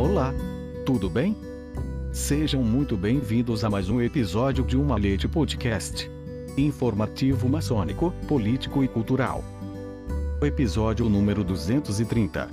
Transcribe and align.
Olá! 0.00 0.32
Tudo 0.86 1.10
bem? 1.10 1.36
Sejam 2.10 2.64
muito 2.64 2.96
bem-vindos 2.96 3.64
a 3.64 3.68
mais 3.68 3.90
um 3.90 4.00
episódio 4.00 4.64
de 4.64 4.74
Uma 4.74 4.96
Leite 4.96 5.28
Podcast. 5.28 6.10
Informativo 6.56 7.46
maçônico, 7.50 8.10
político 8.26 8.82
e 8.82 8.88
cultural. 8.88 9.44
Episódio 10.40 11.06
número 11.06 11.44
230. 11.44 12.48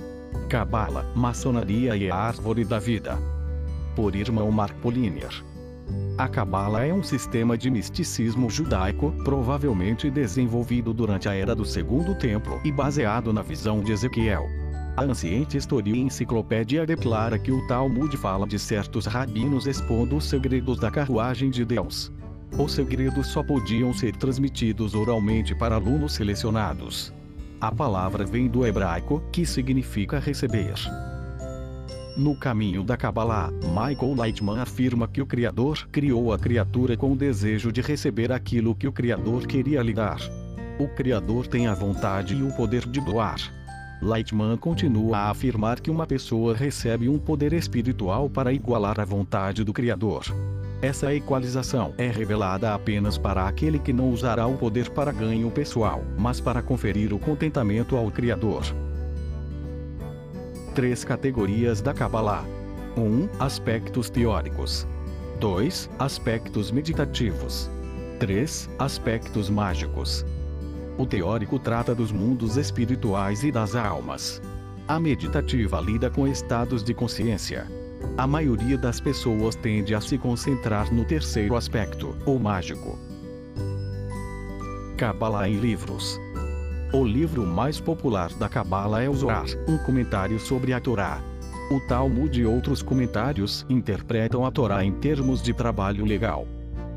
Cabala, 0.50 1.10
Maçonaria 1.16 1.96
e 1.96 2.10
a 2.10 2.14
Árvore 2.14 2.66
da 2.66 2.78
Vida. 2.78 3.16
Por 3.96 4.14
irmão 4.14 4.50
Mark 4.50 4.76
Polinier. 4.82 5.42
A 6.18 6.28
Cabala 6.28 6.84
é 6.84 6.92
um 6.92 7.02
sistema 7.02 7.56
de 7.56 7.70
misticismo 7.70 8.50
judaico, 8.50 9.10
provavelmente 9.24 10.10
desenvolvido 10.10 10.92
durante 10.92 11.30
a 11.30 11.34
era 11.34 11.54
do 11.54 11.64
Segundo 11.64 12.14
Templo 12.14 12.60
e 12.62 12.70
baseado 12.70 13.32
na 13.32 13.40
visão 13.40 13.80
de 13.80 13.92
Ezequiel. 13.92 14.67
A 14.98 15.04
anciente 15.04 15.56
história 15.56 15.94
e 15.94 16.00
enciclopédia 16.00 16.84
declara 16.84 17.38
que 17.38 17.52
o 17.52 17.64
Talmud 17.68 18.16
fala 18.16 18.44
de 18.48 18.58
certos 18.58 19.06
rabinos 19.06 19.64
expondo 19.64 20.16
os 20.16 20.24
segredos 20.24 20.80
da 20.80 20.90
carruagem 20.90 21.50
de 21.50 21.64
Deus. 21.64 22.10
Os 22.58 22.72
segredos 22.72 23.28
só 23.28 23.40
podiam 23.40 23.92
ser 23.92 24.16
transmitidos 24.16 24.96
oralmente 24.96 25.54
para 25.54 25.76
alunos 25.76 26.14
selecionados. 26.14 27.14
A 27.60 27.70
palavra 27.70 28.26
vem 28.26 28.48
do 28.48 28.66
hebraico, 28.66 29.22
que 29.30 29.46
significa 29.46 30.18
receber. 30.18 30.74
No 32.16 32.36
caminho 32.36 32.82
da 32.82 32.96
Kabbalah, 32.96 33.52
Michael 33.52 34.16
Lightman 34.16 34.58
afirma 34.58 35.06
que 35.06 35.22
o 35.22 35.26
Criador 35.26 35.86
criou 35.92 36.32
a 36.32 36.38
criatura 36.40 36.96
com 36.96 37.12
o 37.12 37.16
desejo 37.16 37.70
de 37.70 37.80
receber 37.80 38.32
aquilo 38.32 38.74
que 38.74 38.88
o 38.88 38.92
Criador 38.92 39.46
queria 39.46 39.80
lhe 39.80 39.94
dar. 39.94 40.18
O 40.76 40.88
Criador 40.88 41.46
tem 41.46 41.68
a 41.68 41.74
vontade 41.74 42.34
e 42.34 42.42
o 42.42 42.52
poder 42.56 42.84
de 42.84 43.00
doar. 43.00 43.57
Lightman 44.00 44.56
continua 44.56 45.18
a 45.18 45.30
afirmar 45.30 45.80
que 45.80 45.90
uma 45.90 46.06
pessoa 46.06 46.54
recebe 46.54 47.08
um 47.08 47.18
poder 47.18 47.52
espiritual 47.52 48.30
para 48.30 48.52
igualar 48.52 49.00
a 49.00 49.04
vontade 49.04 49.64
do 49.64 49.72
Criador. 49.72 50.24
Essa 50.80 51.12
equalização 51.12 51.92
é 51.98 52.08
revelada 52.08 52.72
apenas 52.72 53.18
para 53.18 53.48
aquele 53.48 53.80
que 53.80 53.92
não 53.92 54.10
usará 54.10 54.46
o 54.46 54.56
poder 54.56 54.88
para 54.90 55.10
ganho 55.10 55.50
pessoal, 55.50 56.04
mas 56.16 56.40
para 56.40 56.62
conferir 56.62 57.12
o 57.12 57.18
contentamento 57.18 57.96
ao 57.96 58.08
Criador. 58.12 58.62
Três 60.76 61.02
categorias 61.02 61.80
da 61.82 61.92
Kabbalah: 61.92 62.44
1. 62.96 63.00
Um, 63.00 63.28
aspectos 63.40 64.08
teóricos. 64.08 64.86
2. 65.40 65.90
Aspectos 65.98 66.70
meditativos. 66.70 67.68
3. 68.20 68.70
Aspectos 68.78 69.50
mágicos. 69.50 70.24
O 70.98 71.06
teórico 71.06 71.60
trata 71.60 71.94
dos 71.94 72.10
mundos 72.10 72.56
espirituais 72.56 73.44
e 73.44 73.52
das 73.52 73.76
almas. 73.76 74.42
A 74.88 74.98
meditativa 74.98 75.80
lida 75.80 76.10
com 76.10 76.26
estados 76.26 76.82
de 76.82 76.92
consciência. 76.92 77.68
A 78.16 78.26
maioria 78.26 78.76
das 78.76 79.00
pessoas 79.00 79.54
tende 79.54 79.94
a 79.94 80.00
se 80.00 80.18
concentrar 80.18 80.92
no 80.92 81.04
terceiro 81.04 81.54
aspecto, 81.54 82.16
o 82.26 82.36
mágico. 82.36 82.98
Kabbalah 84.96 85.48
em 85.48 85.60
livros. 85.60 86.18
O 86.92 87.04
livro 87.04 87.46
mais 87.46 87.78
popular 87.78 88.32
da 88.34 88.48
Kabbalah 88.48 89.00
é 89.00 89.08
o 89.08 89.14
Zohar, 89.14 89.46
um 89.68 89.78
comentário 89.78 90.40
sobre 90.40 90.72
a 90.72 90.80
Torá. 90.80 91.22
O 91.70 91.78
Talmud 91.86 92.40
e 92.40 92.44
outros 92.44 92.82
comentários 92.82 93.64
interpretam 93.68 94.44
a 94.44 94.50
Torá 94.50 94.84
em 94.84 94.90
termos 94.90 95.40
de 95.40 95.54
trabalho 95.54 96.04
legal. 96.04 96.44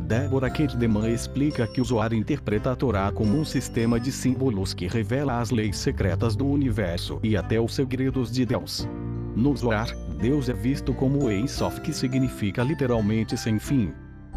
Débora 0.02 0.49
Kerdeman 0.49 1.09
explica 1.09 1.66
que 1.66 1.80
o 1.80 1.85
Zohar 1.85 2.13
interpreta 2.13 2.71
a 2.71 2.75
Torá 2.75 3.11
como 3.11 3.38
um 3.38 3.45
sistema 3.45 3.99
de 3.99 4.11
símbolos 4.11 4.73
que 4.73 4.88
revela 4.88 5.39
as 5.39 5.52
leis 5.52 5.77
secretas 5.77 6.35
do 6.35 6.45
universo 6.45 7.19
e 7.23 7.38
até 7.38 7.59
os 7.59 7.73
segredos 7.73 8.31
de 8.31 8.45
Deus. 8.45 8.88
No 9.35 9.55
Zohar, 9.55 9.95
Deus 10.19 10.49
é 10.49 10.53
visto 10.53 10.93
como 10.93 11.25
o 11.25 11.30
Ein 11.30 11.47
Sof 11.47 11.80
que 11.81 11.93
significa 11.93 12.63
literalmente 12.63 13.38
sem 13.38 13.58
fim. 13.58 13.93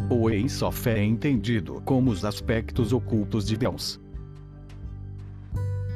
O 0.09 0.29
Ein 0.29 0.47
Sof 0.47 0.87
é 0.87 1.03
entendido 1.03 1.81
como 1.83 2.11
os 2.11 2.23
aspectos 2.23 2.93
ocultos 2.93 3.45
de 3.45 3.57
Deus. 3.57 3.99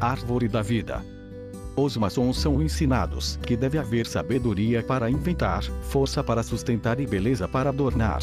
Árvore 0.01 0.47
da 0.47 0.61
Vida 0.61 1.01
os 1.75 1.95
maçons 1.95 2.38
são 2.38 2.61
ensinados 2.61 3.38
que 3.38 3.55
deve 3.55 3.77
haver 3.77 4.05
sabedoria 4.05 4.83
para 4.83 5.09
inventar, 5.09 5.63
força 5.63 6.21
para 6.21 6.44
sustentar 6.44 6.99
e 6.99 7.07
beleza 7.07 7.47
para 7.47 7.69
adornar. 7.69 8.21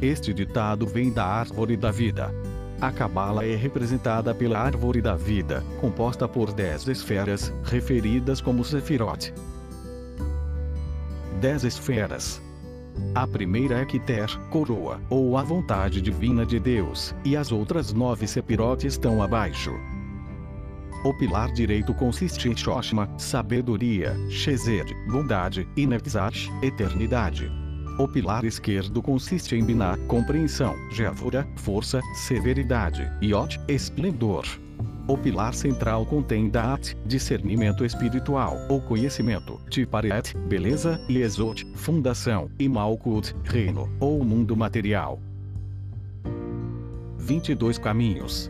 Este 0.00 0.32
ditado 0.32 0.86
vem 0.86 1.10
da 1.12 1.24
árvore 1.24 1.76
da 1.76 1.90
vida. 1.90 2.32
A 2.80 2.92
Cabala 2.92 3.44
é 3.44 3.56
representada 3.56 4.32
pela 4.32 4.60
árvore 4.60 5.02
da 5.02 5.16
vida, 5.16 5.64
composta 5.80 6.28
por 6.28 6.52
dez 6.52 6.86
esferas, 6.86 7.52
referidas 7.64 8.40
como 8.40 8.64
Sefirot. 8.64 9.34
Dez 11.40 11.64
esferas. 11.64 12.40
A 13.12 13.26
primeira 13.26 13.80
é 13.80 13.84
Kiter, 13.84 14.28
coroa, 14.50 15.00
ou 15.10 15.36
a 15.36 15.42
vontade 15.42 16.00
divina 16.00 16.46
de 16.46 16.60
Deus, 16.60 17.12
e 17.24 17.36
as 17.36 17.50
outras 17.50 17.92
nove 17.92 18.28
Sepirot 18.28 18.86
estão 18.86 19.20
abaixo. 19.20 19.72
O 21.04 21.12
pilar 21.14 21.52
direito 21.52 21.92
consiste 21.92 22.48
em 22.48 22.56
Shoshma, 22.56 23.08
sabedoria, 23.18 24.16
Shezer, 24.30 24.84
bondade, 25.10 25.68
e 25.76 25.86
Netzach, 25.88 26.48
eternidade. 26.62 27.50
O 27.98 28.06
pilar 28.06 28.44
esquerdo 28.44 29.02
consiste 29.02 29.56
em 29.56 29.64
Binah, 29.64 29.96
compreensão, 30.06 30.76
Javura, 30.88 31.44
força, 31.56 32.00
severidade, 32.14 33.10
e 33.20 33.34
Ot, 33.34 33.60
esplendor. 33.66 34.46
O 35.08 35.18
pilar 35.18 35.52
central 35.52 36.06
contém 36.06 36.48
Daat, 36.48 36.96
discernimento 37.04 37.84
espiritual, 37.84 38.56
ou 38.68 38.80
conhecimento, 38.80 39.60
Tiparet, 39.68 40.32
beleza, 40.46 41.00
e 41.08 41.18
Exot, 41.18 41.66
fundação, 41.74 42.48
e 42.56 42.68
Malkut, 42.68 43.34
reino, 43.42 43.90
ou 43.98 44.24
mundo 44.24 44.56
material. 44.56 45.18
22 47.16 47.78
caminhos. 47.78 48.48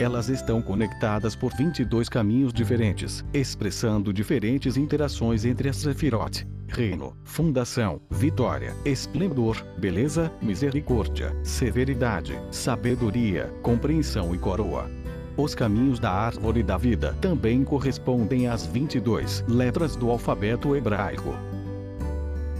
Elas 0.00 0.28
estão 0.28 0.60
conectadas 0.60 1.36
por 1.36 1.54
22 1.54 2.08
caminhos 2.08 2.52
diferentes, 2.52 3.24
expressando 3.32 4.12
diferentes 4.12 4.76
interações 4.76 5.44
entre 5.44 5.68
as 5.68 5.76
Sefirot 5.76 6.44
reino, 6.68 7.16
fundação, 7.24 8.00
vitória, 8.10 8.74
esplendor, 8.84 9.56
beleza, 9.78 10.32
misericórdia, 10.40 11.36
severidade, 11.42 12.38
sabedoria, 12.50 13.52
compreensão 13.62 14.34
e 14.34 14.38
coroa. 14.38 14.90
Os 15.36 15.54
caminhos 15.54 15.98
da 15.98 16.12
árvore 16.12 16.62
da 16.62 16.76
vida 16.76 17.16
também 17.20 17.64
correspondem 17.64 18.46
às 18.46 18.66
22 18.66 19.44
letras 19.48 19.96
do 19.96 20.10
alfabeto 20.10 20.76
hebraico. 20.76 21.34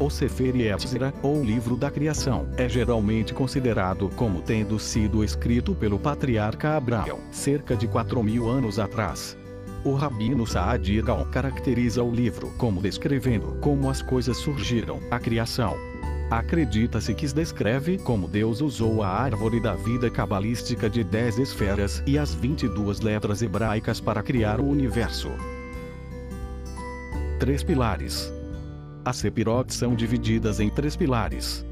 O 0.00 0.10
Sefer 0.10 0.56
Yetzirah, 0.56 1.12
ou 1.22 1.44
Livro 1.44 1.76
da 1.76 1.88
Criação, 1.88 2.48
é 2.56 2.68
geralmente 2.68 3.32
considerado 3.32 4.10
como 4.16 4.42
tendo 4.42 4.76
sido 4.78 5.22
escrito 5.22 5.72
pelo 5.72 6.00
patriarca 6.00 6.76
Abraão, 6.76 7.20
cerca 7.30 7.76
de 7.76 7.86
4 7.86 8.20
mil 8.20 8.48
anos 8.48 8.80
atrás. 8.80 9.38
O 9.84 9.92
Rabino 9.92 10.46
Saadir 10.46 11.04
Gaon 11.04 11.24
caracteriza 11.26 12.02
o 12.02 12.10
livro 12.10 12.50
como 12.56 12.80
descrevendo 12.80 13.58
como 13.60 13.90
as 13.90 14.00
coisas 14.00 14.38
surgiram, 14.38 14.98
a 15.10 15.18
criação. 15.18 15.76
Acredita-se 16.30 17.14
que 17.14 17.26
descreve 17.26 17.98
como 17.98 18.26
Deus 18.26 18.62
usou 18.62 19.02
a 19.02 19.08
árvore 19.08 19.60
da 19.60 19.74
vida 19.74 20.08
cabalística 20.10 20.88
de 20.88 21.04
dez 21.04 21.38
esferas 21.38 22.02
e 22.06 22.18
as 22.18 22.34
22 22.34 23.00
letras 23.00 23.42
hebraicas 23.42 24.00
para 24.00 24.22
criar 24.22 24.58
o 24.58 24.66
universo. 24.66 25.30
Três 27.38 27.62
pilares. 27.62 28.32
As 29.04 29.16
Sepirot 29.16 29.72
são 29.72 29.94
divididas 29.94 30.60
em 30.60 30.70
três 30.70 30.96
pilares. 30.96 31.63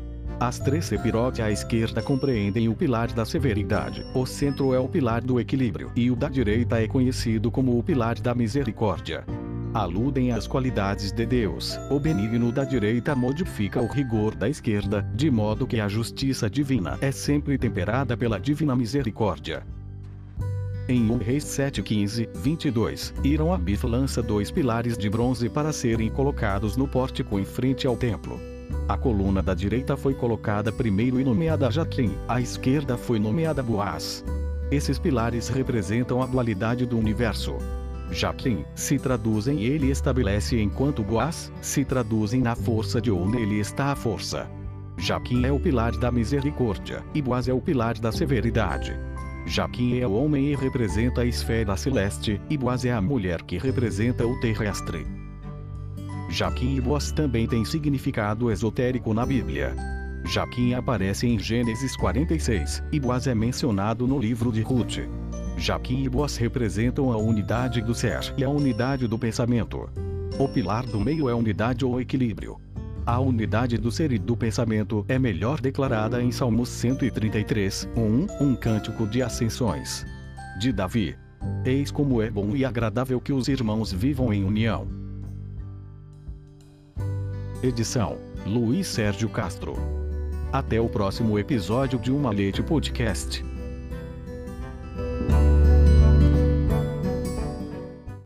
As 0.43 0.59
três 0.59 0.87
Sepirot 0.87 1.41
à 1.41 1.53
esquerda 1.53 2.03
compreendem 2.03 2.69
o 2.69 2.75
pilar 2.75 3.13
da 3.13 3.25
severidade, 3.25 4.05
o 4.13 4.27
centro 4.27 4.75
é 4.75 4.79
o 4.81 4.89
pilar 4.89 5.23
do 5.23 5.39
equilíbrio 5.39 5.93
e 5.95 6.11
o 6.11 6.17
da 6.17 6.29
direita 6.29 6.83
é 6.83 6.89
conhecido 6.89 7.49
como 7.49 7.79
o 7.79 7.83
pilar 7.83 8.19
da 8.19 8.35
misericórdia. 8.35 9.25
Aludem 9.73 10.33
às 10.33 10.49
qualidades 10.49 11.13
de 11.13 11.25
Deus. 11.25 11.79
O 11.89 12.01
benigno 12.01 12.51
da 12.51 12.65
direita 12.65 13.15
modifica 13.15 13.81
o 13.81 13.87
rigor 13.87 14.35
da 14.35 14.49
esquerda, 14.49 15.09
de 15.15 15.31
modo 15.31 15.65
que 15.65 15.79
a 15.79 15.87
justiça 15.87 16.51
divina 16.51 16.99
é 17.01 17.13
sempre 17.13 17.57
temperada 17.57 18.17
pela 18.17 18.41
divina 18.41 18.75
misericórdia. 18.75 19.63
Em 20.89 21.09
1 21.09 21.19
Reis 21.19 21.45
7:15, 21.45 22.29
22, 22.35 23.15
Irão 23.23 23.55
Abif 23.55 23.87
lança 23.87 24.21
dois 24.21 24.51
pilares 24.51 24.99
de 24.99 25.09
bronze 25.09 25.49
para 25.49 25.73
serem 25.73 26.11
colocados 26.11 26.77
no 26.77 26.89
pórtico 26.89 27.39
em 27.39 27.45
frente 27.45 27.87
ao 27.87 27.97
templo. 27.97 28.41
A 28.93 28.99
coluna 28.99 29.43
da 29.43 29.55
direita 29.55 29.97
foi 29.97 30.13
colocada 30.13 30.71
primeiro 30.71 31.19
e 31.19 31.25
nomeada 31.25 31.71
Jaquim, 31.71 32.13
a 32.29 32.43
esquerda 32.43 32.99
foi 32.99 33.19
nomeada 33.19 33.63
Boaz. 33.63 34.23
Esses 34.71 34.99
pilares 34.99 35.49
representam 35.49 36.23
a 36.23 36.27
dualidade 36.27 36.85
do 36.85 36.99
universo. 36.99 37.57
Jaquim 38.11 38.67
se 38.75 38.99
traduz 38.99 39.49
em 39.49 39.63
ele 39.63 39.91
estabelece 39.91 40.61
enquanto 40.61 41.03
Boaz 41.03 41.51
se 41.63 41.87
traduzem 41.87 42.43
na 42.43 42.55
força 42.55 43.01
de 43.01 43.11
onde 43.11 43.39
ele 43.39 43.59
está 43.61 43.93
a 43.93 43.97
força. 43.97 44.47
Jaquim 44.99 45.47
é 45.47 45.51
o 45.51 45.59
pilar 45.59 45.93
da 45.93 46.13
misericórdia, 46.13 47.03
e 47.15 47.23
Boaz 47.23 47.49
é 47.49 47.55
o 47.55 47.63
pilar 47.63 47.99
da 47.99 48.13
severidade. 48.13 48.95
Jaquim 49.47 50.01
é 50.01 50.07
o 50.07 50.13
homem 50.13 50.53
e 50.53 50.55
representa 50.55 51.23
a 51.23 51.25
esfera 51.25 51.79
celeste, 51.79 52.39
e 52.51 52.59
Boaz 52.59 52.85
é 52.85 52.93
a 52.93 53.01
mulher 53.01 53.41
que 53.41 53.57
representa 53.57 54.27
o 54.27 54.39
terrestre. 54.39 55.22
Jaquim 56.33 56.77
e 56.77 56.81
Boaz 56.81 57.13
também 57.13 57.47
tem 57.47 57.63
significado 57.63 58.51
esotérico 58.51 59.13
na 59.13 59.27
Bíblia. 59.27 59.77
Jaquim 60.25 60.73
aparece 60.73 61.27
em 61.27 61.39
Gênesis 61.39 61.95
46, 61.95 62.83
e 62.91 62.99
Boaz 62.99 63.27
é 63.27 63.35
mencionado 63.35 64.07
no 64.07 64.19
livro 64.19 64.51
de 64.51 64.63
Ruth. 64.63 65.01
Jaquim 65.59 66.05
e 66.05 66.09
Boaz 66.09 66.39
representam 66.39 67.13
a 67.13 67.19
unidade 67.19 67.83
do 67.83 67.95
ser 67.95 68.33
e 68.39 68.43
a 68.43 68.49
unidade 68.49 69.07
do 69.07 69.19
pensamento. 69.19 69.91
O 70.39 70.49
pilar 70.49 70.87
do 70.87 70.99
meio 70.99 71.29
é 71.29 71.35
unidade 71.35 71.85
ou 71.85 72.01
equilíbrio. 72.01 72.59
A 73.05 73.21
unidade 73.21 73.77
do 73.77 73.93
ser 73.93 74.11
e 74.11 74.19
do 74.19 74.35
pensamento 74.35 75.05
é 75.09 75.19
melhor 75.19 75.61
declarada 75.61 76.23
em 76.23 76.33
Salmos 76.33 76.71
133, 76.71 77.91
1, 77.95 78.43
um 78.43 78.55
cântico 78.55 79.07
de 79.07 79.23
ascensões. 79.23 80.07
De 80.59 80.73
Davi. 80.73 81.15
Eis 81.63 81.91
como 81.91 82.23
é 82.23 82.31
bom 82.31 82.57
e 82.57 82.65
agradável 82.65 83.21
que 83.21 83.35
os 83.35 83.49
irmãos 83.49 83.93
vivam 83.93 84.33
em 84.33 84.45
união. 84.45 85.02
Edição: 87.63 88.19
Luiz 88.45 88.89
Sérgio 88.89 89.29
Castro. 89.29 89.77
Até 90.53 90.81
o 90.81 90.89
próximo 90.89 91.39
episódio 91.39 91.97
de 91.97 92.11
Uma 92.11 92.31
Leite 92.31 92.61
Podcast. 92.61 93.52